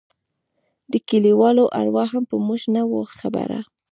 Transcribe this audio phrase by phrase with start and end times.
[0.91, 3.59] د كليوالو اروا هم په موږ نه وه خبره.